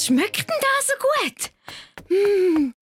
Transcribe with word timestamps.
Was 0.00 0.06
schmeckt 0.06 0.48
denn 0.48 0.56
da 0.62 0.82
so 0.82 0.94
gut? 0.96 1.50
Hm. 2.08 2.74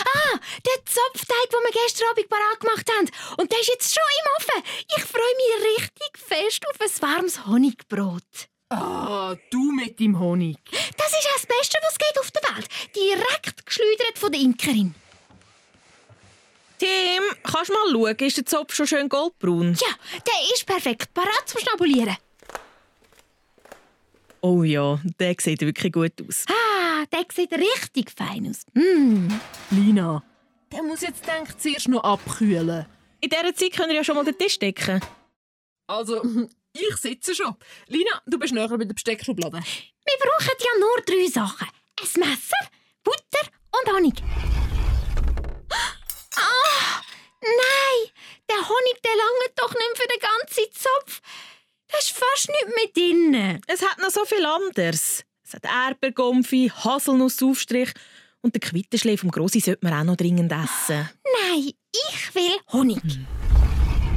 Ah, 0.00 0.38
der 0.66 0.84
Zopfteig, 0.84 1.50
den 1.52 1.60
wir 1.62 1.82
gestern 1.84 2.08
Abend 2.10 2.28
parat 2.28 2.58
gemacht 2.58 2.90
haben. 2.90 3.08
Und 3.36 3.52
der 3.52 3.60
ist 3.60 3.68
jetzt 3.68 3.94
schon 3.94 4.02
im 4.18 4.32
Ofen. 4.36 4.64
Ich 4.96 5.04
freue 5.04 5.36
mich 5.36 5.78
richtig 5.78 6.18
fest 6.18 6.66
auf 6.68 6.80
ein 6.80 7.16
warmes 7.16 7.46
Honigbrot. 7.46 8.48
Ah, 8.70 9.36
du 9.52 9.70
mit 9.70 10.00
dem 10.00 10.18
Honig. 10.18 10.58
Das 10.96 11.12
ist 11.12 11.28
auch 11.28 11.36
das 11.36 11.46
Beste, 11.46 11.78
was 11.86 11.96
geht 11.96 12.18
auf 12.18 12.30
der 12.32 12.56
Welt. 12.56 12.68
Direkt 12.96 13.66
geschleudert 13.66 14.18
von 14.18 14.32
der 14.32 14.40
Imkerin. 14.40 14.96
Tim, 16.80 17.22
kannst 17.44 17.70
du 17.70 17.74
mal 17.74 17.88
schauen, 17.92 18.16
ist 18.16 18.36
der 18.36 18.46
Zopf 18.46 18.74
schon 18.74 18.88
schön 18.88 19.08
goldbraun? 19.08 19.78
Ja, 19.80 19.94
der 20.26 20.54
ist 20.56 20.66
perfekt. 20.66 21.14
Parat 21.14 21.48
zum 21.48 21.60
Schnabulieren. 21.60 22.16
Oh 24.46 24.62
ja, 24.62 25.00
der 25.18 25.36
sieht 25.38 25.62
wirklich 25.62 25.90
gut 25.90 26.12
aus. 26.20 26.44
Ah, 26.50 27.06
der 27.10 27.24
sieht 27.32 27.50
richtig 27.50 28.10
fein 28.14 28.46
aus. 28.46 28.66
Mm. 28.74 29.28
Lina, 29.70 30.22
der 30.70 30.82
muss 30.82 31.00
jetzt 31.00 31.26
denk 31.26 31.58
zuerst 31.58 31.88
noch 31.88 32.04
abkühlen. 32.04 32.84
In 33.22 33.30
dieser 33.30 33.54
Zeit 33.54 33.72
können 33.72 33.88
wir 33.88 33.96
ja 33.96 34.04
schon 34.04 34.16
mal 34.16 34.24
den 34.26 34.36
Tisch 34.36 34.58
decken. 34.58 35.00
Also, 35.86 36.22
ich 36.74 36.96
sitze 36.98 37.34
schon. 37.34 37.54
Lina, 37.86 38.20
du 38.26 38.38
bist 38.38 38.52
näher 38.52 38.68
bei 38.68 38.84
der 38.84 38.92
Besteckschublade. 38.92 39.56
Wir 39.56 40.18
brauchen 40.18 40.58
ja 40.60 40.78
nur 40.78 41.00
drei 41.06 41.26
Sachen. 41.30 41.68
Ein 41.98 42.20
Messer, 42.20 42.68
Butter 43.02 43.48
und 43.80 43.96
Honig. 43.96 44.22
Ah, 46.36 47.00
nein, 47.40 48.12
der 48.50 48.68
Honig 48.68 49.00
der 49.02 49.16
lange 49.16 49.54
doch 49.56 49.72
nicht 49.72 49.96
für 49.96 50.06
den 50.06 50.20
ganzen 50.20 50.70
Zopf. 50.74 51.22
Da 51.94 51.98
ist 51.98 52.10
fast 52.10 52.48
nichts 52.48 52.74
mehr 52.74 52.92
drin. 52.92 53.62
Es 53.68 53.80
hat 53.80 53.93
noch 54.04 54.10
so 54.10 54.24
viel 54.26 54.44
anderes. 54.44 55.24
Es 55.42 55.54
hat 55.54 55.64
Erdbeergumpfi, 55.64 56.70
Haselnussaufstrich 56.74 57.90
und 58.42 58.54
den 58.54 58.60
Quittenschlee 58.60 59.16
vom 59.16 59.30
Grossi 59.30 59.60
sollte 59.60 59.84
man 59.84 59.94
auch 59.94 60.04
noch 60.04 60.16
dringend 60.16 60.52
essen. 60.52 61.08
Nein, 61.48 61.70
ich 61.92 62.34
will 62.34 62.52
Honig. 62.72 63.00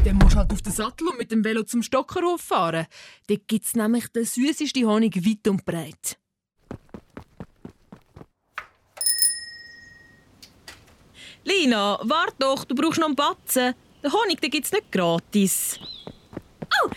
Dann 0.03 0.17
musst 0.17 0.33
du 0.33 0.37
halt 0.37 0.51
auf 0.51 0.61
den 0.61 0.73
Sattel 0.73 1.07
und 1.07 1.17
mit 1.17 1.31
dem 1.31 1.43
Velo 1.43 1.63
zum 1.63 1.81
Stockerhof 1.83 2.41
fahren. 2.41 2.85
Dort 3.27 3.47
gibt 3.47 3.65
es 3.65 3.75
nämlich 3.75 4.07
den 4.09 4.25
süßesten 4.25 4.85
Honig 4.85 5.15
weit 5.25 5.47
und 5.47 5.65
breit. 5.65 6.17
Lina, 11.43 11.99
warte 12.03 12.35
doch, 12.39 12.65
du 12.65 12.75
brauchst 12.75 12.99
noch 12.99 13.07
einen 13.07 13.15
Batzen. 13.15 13.73
Den 14.03 14.11
Honig 14.11 14.41
gibt 14.41 14.65
es 14.65 14.71
nicht 14.71 14.91
gratis. 14.91 15.79
Oh, 16.83 16.89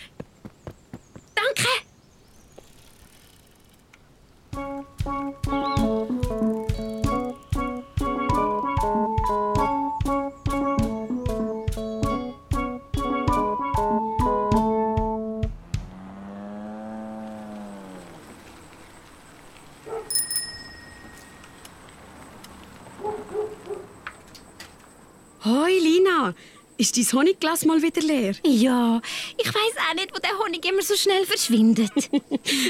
Hoi 25.43 25.79
Lina, 25.79 26.35
ist 26.81 26.97
dein 26.97 27.19
Honigglas 27.19 27.63
mal 27.65 27.79
wieder 27.81 28.01
leer? 28.01 28.33
Ja, 28.43 28.99
ich 29.37 29.47
weiß 29.47 29.73
auch 29.87 29.93
nicht, 29.93 30.11
wo 30.13 30.19
der 30.19 30.37
Honig 30.39 30.65
immer 30.65 30.81
so 30.81 30.95
schnell 30.95 31.25
verschwindet. 31.25 31.91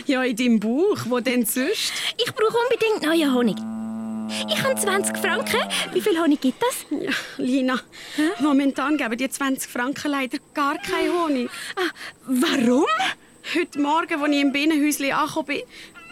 Ja, 0.05 0.23
in 0.23 0.35
deinem 0.35 0.59
Bauch, 0.59 0.97
wo 1.05 1.19
denn 1.19 1.45
sonst? 1.45 1.93
Ich 2.17 2.33
brauche 2.33 2.57
unbedingt 2.57 3.03
neuen 3.03 3.33
Honig. 3.33 3.55
Ich 4.49 4.61
habe 4.63 4.75
20 4.75 5.17
Franken. 5.17 5.61
Wie 5.93 6.01
viel 6.01 6.19
Honig 6.19 6.41
gibt 6.41 6.61
das? 6.61 6.85
Ja, 6.89 7.11
Lina, 7.37 7.79
momentan 8.39 8.97
geben 8.97 9.17
die 9.17 9.29
20 9.29 9.71
Franken 9.71 10.11
leider 10.11 10.39
gar 10.53 10.77
keinen 10.77 11.13
Honig. 11.13 11.49
Ah, 11.75 11.89
warum? 12.25 12.85
Heute 13.55 13.79
Morgen, 13.79 14.21
als 14.21 14.31
ich 14.31 14.41
im 14.41 14.51
Bienenhäuschen 14.51 15.11
angekommen 15.11 15.47
bin, 15.47 15.61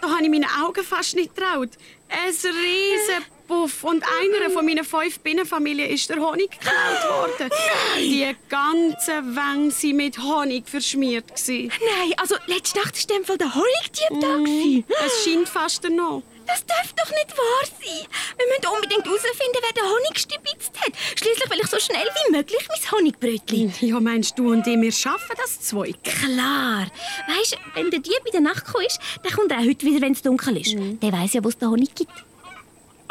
da 0.00 0.10
habe 0.10 0.22
ich 0.22 0.30
meinen 0.30 0.46
Augen 0.62 0.82
fast 0.82 1.16
nicht 1.16 1.34
getraut. 1.34 1.70
Ein 2.08 2.28
riesen 2.28 3.24
Puff 3.50 3.82
und 3.82 4.04
einer 4.04 4.48
von 4.50 4.64
meinen 4.64 4.84
fünf 4.84 5.18
Bienenfamilien 5.18 5.90
ist 5.90 6.08
der 6.08 6.18
Honig 6.20 6.52
geklaut 6.52 7.10
worden. 7.10 7.50
Die 7.98 8.36
ganzen 8.48 9.34
Wänge 9.34 9.72
waren 9.72 9.96
mit 9.96 10.18
Honig 10.22 10.68
verschmiert. 10.68 11.24
Nein, 11.48 12.14
also 12.16 12.36
letzte 12.46 12.78
Nacht 12.78 12.94
war 12.94 13.00
in 13.16 13.22
dem 13.22 13.24
Fall 13.24 13.38
der 13.38 13.52
Honigdieb 13.52 14.20
da. 14.20 14.36
gewesen. 14.36 14.84
Es 15.04 15.24
scheint 15.24 15.48
fast 15.48 15.82
noch. 15.90 16.22
Das 16.46 16.64
darf 16.64 16.92
doch 16.92 17.10
nicht 17.10 17.36
wahr 17.36 17.66
sein. 17.66 18.06
Wir 18.38 18.46
müssen 18.46 18.72
unbedingt 18.72 19.04
herausfinden, 19.04 19.58
wer 19.62 19.72
den 19.72 19.90
Honig 19.90 20.14
gestibitzt 20.14 20.72
hat. 20.80 20.92
Schließlich 21.16 21.50
will 21.50 21.58
ich 21.60 21.66
so 21.66 21.78
schnell 21.80 22.06
wie 22.26 22.32
möglich 22.36 22.68
mein 22.68 22.90
Honigbrötchen. 22.92 23.74
Ja, 23.80 23.98
meinst 23.98 24.38
du 24.38 24.52
und 24.52 24.64
ich, 24.64 24.80
wir 24.80 24.92
schaffen 24.92 25.36
das 25.36 25.60
zwei? 25.60 25.92
Klar. 26.04 26.86
Weißt, 27.26 27.58
wenn 27.74 27.90
der 27.90 27.98
Dieb 27.98 28.20
in 28.26 28.32
der 28.32 28.40
Nacht 28.42 28.64
ist, 28.86 29.00
dann 29.24 29.32
kommt 29.32 29.50
er 29.50 29.58
auch 29.58 29.64
heute 29.64 29.84
wieder, 29.86 30.00
wenn 30.02 30.12
es 30.12 30.22
dunkel 30.22 30.56
ist. 30.56 30.72
Der 31.02 31.12
weiß 31.12 31.32
ja, 31.32 31.42
wo 31.42 31.48
es 31.48 31.58
den 31.58 31.68
Honig 31.68 31.96
gibt. 31.96 32.12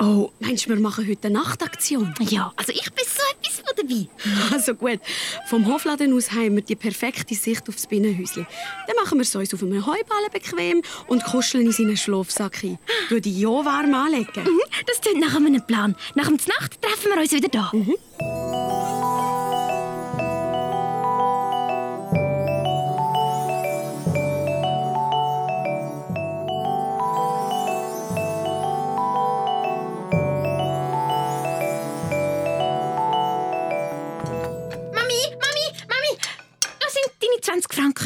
Oh, 0.02 0.32
meinst 0.40 0.66
du, 0.66 0.70
wir 0.70 0.78
machen 0.80 1.06
heute 1.08 1.28
eine 1.28 1.40
Nachtaktion? 1.40 2.14
Ja, 2.22 2.54
also 2.56 2.72
ich 2.72 2.90
bin 2.94 3.04
so 3.06 3.22
etwas 3.38 3.56
von 3.60 3.76
dabei. 3.76 4.08
Also 4.54 4.74
gut, 4.74 5.00
vom 5.48 5.68
Hofladen 5.68 6.14
aus 6.14 6.32
haben 6.32 6.56
wir 6.56 6.62
die 6.64 6.76
perfekte 6.76 7.36
Sicht 7.36 7.68
aufs 7.68 7.86
Bienenhäuschen. 7.86 8.48
Dann 8.88 8.96
machen 8.96 9.18
wir 9.18 9.24
es 9.24 9.36
uns 9.36 9.54
auf 9.54 9.62
einem 9.62 9.86
Heuballen 9.86 10.32
bequem 10.32 10.82
und 11.08 11.24
kuscheln 11.26 11.66
in 11.66 11.72
seinen 11.74 11.98
Schlafsack 11.98 12.64
ein. 12.64 12.80
Du 13.10 13.20
die 13.20 13.42
ja 13.42 13.50
warm 13.50 13.94
anlegen. 13.94 14.44
Mhm, 14.44 14.62
Das 14.88 15.02
klingt 15.02 15.20
nach 15.20 15.36
einem 15.36 15.66
Plan. 15.66 15.96
Nach 16.16 16.28
der 16.28 16.38
Nacht 16.60 16.82
treffen 16.82 17.12
wir 17.14 17.22
uns 17.22 17.32
wieder 17.34 17.50
da. 17.50 17.72
Mami, 17.74 17.98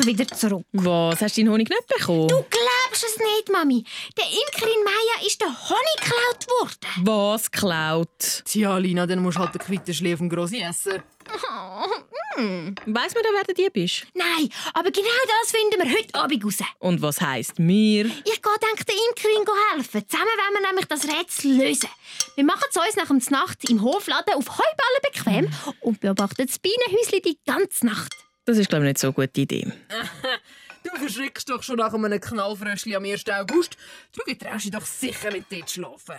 20 0.03 0.06
Franken 0.06 0.08
wieder 0.08 0.28
zurück. 0.28 0.66
Was, 0.74 1.22
hast 1.22 1.38
du 1.38 1.41
deinen 1.41 1.53
Honig 1.53 1.69
nicht 1.69 1.88
bekommen? 1.88 2.28
Du 2.28 2.36
glaubst 2.50 3.03
es 3.03 3.18
nicht, 3.18 3.52
Mami. 3.52 3.84
Der 4.18 4.25
Imkerin 4.25 4.84
Maya 4.84 5.28
ist 5.28 5.41
der 5.41 5.47
Honig 5.47 5.96
geklaut 5.97 6.47
worden. 6.59 7.06
Was 7.06 7.52
klaut? 7.52 8.44
Tja, 8.46 8.78
Lina, 8.78 9.06
dann 9.06 9.19
musst 9.19 9.38
du 9.38 9.42
halt 9.42 9.53
den 9.53 9.62
Quittenschlee 9.62 10.18
vom 10.18 10.30
Grossi 10.30 10.62
essen. 10.62 11.02
Weiss 12.36 13.13
man, 13.13 13.24
wer 13.31 13.44
der 13.44 13.53
Dieb 13.53 13.78
ist? 13.78 14.08
Nein, 14.13 14.50
aber 14.74 14.92
genau 14.92 15.08
das 15.42 15.52
finden 15.52 15.84
wir 15.84 15.97
heute 15.97 16.16
Abend 16.16 16.44
raus. 16.44 16.58
Und 16.80 17.02
was 17.02 17.22
heisst 17.22 17.59
mir? 17.59 18.06
Ich 18.06 18.42
gehe 18.42 18.59
denk 18.62 18.86
der 18.86 18.96
Imkerin 19.09 19.46
helfen. 19.72 20.03
Zusammen 20.08 20.25
wollen 20.25 20.62
wir 20.62 20.68
nämlich 20.68 20.86
das 20.88 21.08
Rätsel 21.08 21.58
lösen. 21.58 21.90
Wir 22.36 22.44
machen 22.44 22.66
es 22.69 22.78
uns 22.78 22.96
nach 22.96 23.08
der 23.08 23.40
Nacht 23.40 23.69
im 23.69 23.81
Hofladen 23.81 24.34
auf 24.34 24.50
Heuballen 24.50 25.02
bequem 25.03 25.50
und 25.81 26.00
beobachten 26.00 26.46
das 26.46 26.59
Bienenhäuschen 26.59 27.22
die 27.24 27.38
ganze 27.46 27.86
Nacht. 27.86 28.23
Das 28.46 28.58
ist, 28.58 28.70
glaube 28.70 28.86
ich, 28.86 28.90
nicht 28.90 28.98
so 29.00 29.08
eine 29.08 29.14
gute 29.14 29.42
Idee. 29.42 29.72
Du 30.84 30.90
verschrickst 31.00 31.50
doch 31.50 31.64
schon 31.64 31.78
nach 31.78 31.94
einem 31.94 32.20
Knallfröschli 32.20 32.94
am 32.96 33.06
1. 33.06 33.24
August. 33.30 33.78
Du 34.12 34.34
traust 34.36 34.66
dich 34.66 34.72
doch 34.72 34.86
sicher 34.86 35.31
nicht 35.31 35.46
dort 35.50 35.72
schlafen. 35.72 36.16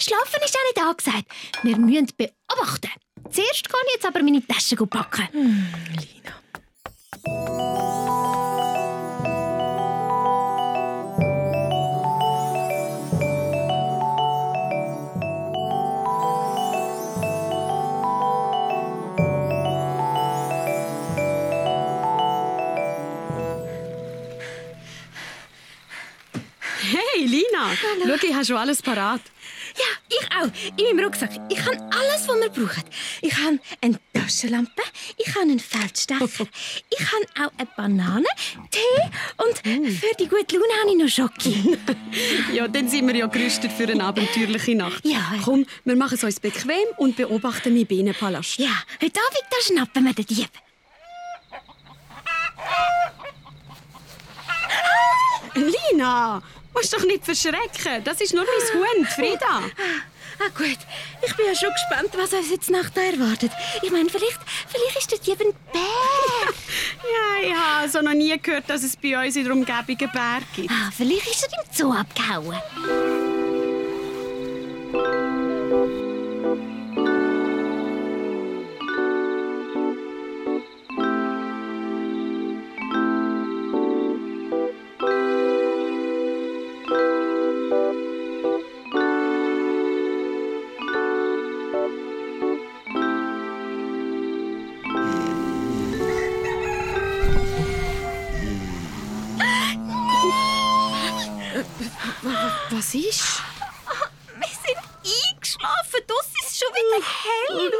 Schlafen 0.00 0.40
ist 0.44 0.56
auch 0.56 0.66
nicht 0.66 0.78
angesagt. 0.84 1.28
Wir 1.62 1.76
müssen 1.78 2.08
beobachten. 2.16 2.90
Zuerst 3.30 3.68
kann 3.68 3.80
ich 3.86 3.94
jetzt 3.94 4.06
aber 4.06 4.22
meine 4.24 4.44
Tasche 4.44 4.74
packen. 4.74 5.28
Lina. 7.24 8.01
Hey 26.82 27.24
Lina, 27.24 27.76
schau, 27.80 28.26
ich 28.26 28.34
habe 28.34 28.44
schon 28.44 28.56
alles 28.56 28.82
parat. 28.82 29.20
Ja, 29.76 29.84
ich 30.08 30.26
auch. 30.36 30.50
In 30.76 30.96
meinem 30.96 31.04
Rucksack. 31.06 31.30
Ich 31.48 31.60
habe 31.60 31.78
alles, 31.78 32.26
was 32.26 32.40
wir 32.40 32.48
brauchen. 32.50 32.82
Ich 33.20 33.34
habe 33.36 33.58
eine 33.80 34.00
Taschenlampe, 34.12 34.82
ich 35.16 35.28
habe 35.28 35.42
einen 35.42 35.60
Feldstecher, 35.60 36.18
ich 36.90 37.00
habe 37.00 37.46
auch 37.46 37.52
eine 37.56 37.68
Banane, 37.76 38.26
Tee 38.70 38.80
und 39.38 39.58
für 39.92 40.14
die 40.18 40.28
gute 40.28 40.56
Laune 40.56 40.72
habe 40.80 40.90
ich 40.90 40.96
noch 40.96 41.08
Schoki. 41.08 41.78
Ja, 42.52 42.68
dann 42.68 42.88
sind 42.88 43.06
wir 43.06 43.16
ja 43.16 43.26
gerüstet 43.26 43.72
für 43.72 43.84
eine 43.84 44.04
abenteuerliche 44.04 44.74
Nacht. 44.74 45.04
Ja. 45.06 45.34
Komm, 45.44 45.64
wir 45.84 45.96
machen 45.96 46.14
es 46.14 46.24
uns 46.24 46.40
bequem 46.40 46.86
und 46.98 47.16
beobachten 47.16 47.72
meinen 47.72 47.86
Bienenpalast. 47.86 48.58
ja, 48.58 48.70
heute 49.00 49.20
Abend 49.20 49.44
da 49.50 49.56
schnappen 49.62 50.04
wir 50.04 50.12
den 50.12 50.26
Dieb. 50.26 50.50
Lina, 55.54 56.42
musst 56.74 56.92
doch 56.92 57.04
nicht 57.04 57.24
verschrecken. 57.24 58.02
Das 58.04 58.20
ist 58.20 58.34
nur 58.34 58.44
mein 58.44 58.80
Hund, 58.80 59.08
Frieda. 59.08 59.62
Ah 60.38 60.48
gut, 60.56 60.78
ich 61.24 61.36
bin 61.36 61.46
ja 61.46 61.54
schon 61.54 61.70
gespannt, 61.70 62.10
was 62.16 62.32
uns 62.32 62.50
jetzt 62.50 62.70
Nacht 62.70 62.96
erwartet. 62.96 63.52
Ich 63.82 63.90
meine, 63.90 64.08
vielleicht, 64.08 64.38
vielleicht 64.66 64.96
ist 64.98 65.12
dort 65.12 65.26
jemand 65.26 65.72
Bär. 65.72 65.82
Ja, 67.02 67.48
ich 67.48 67.52
habe 67.54 67.82
also 67.82 68.00
noch 68.00 68.14
nie 68.14 68.36
gehört, 68.40 68.70
dass 68.70 68.82
es 68.82 68.96
bei 68.96 69.26
uns 69.26 69.36
in 69.36 69.44
der 69.44 69.52
Umgebung 69.52 69.98
einen 69.98 70.12
Berg 70.12 70.44
gibt. 70.54 70.70
Ah, 70.70 70.90
vielleicht 70.96 71.26
ist 71.26 71.48
er 71.50 71.58
im 71.58 71.72
Zoo 71.72 71.92
abgehauen. 71.92 73.31
Was 102.22 102.94
ist? 102.94 103.42
Wir 104.36 104.46
sind 104.46 104.78
eingeschlafen. 105.32 106.00
Das 106.06 106.26
ist 106.40 106.58
schon 106.58 106.72
wieder 106.72 107.04
hell. 107.24 107.72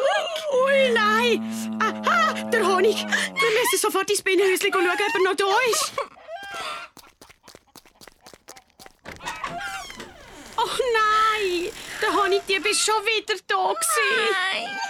Ui, 0.64 0.90
nein! 0.90 1.78
Aha, 1.80 2.32
der 2.50 2.66
Honig! 2.66 2.96
Wir 2.96 3.60
müssen 3.60 3.78
sofort 3.80 4.10
ins 4.10 4.20
Bienenhäuschen 4.22 4.72
schauen, 4.72 4.88
ob 4.90 4.98
er 4.98 5.20
noch 5.22 5.36
da 5.36 5.44
ist. 5.70 5.92
Oh 10.56 10.70
nein! 10.92 11.72
Der 12.00 12.12
Honigdieb 12.12 12.66
ist 12.66 12.80
schon 12.80 13.04
wieder 13.04 13.40
da. 13.46 13.72
Gewesen. 13.72 14.32
Nein. 14.52 14.81